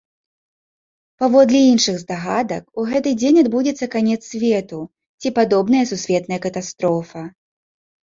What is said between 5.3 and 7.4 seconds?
падобная сусветная катастрофа.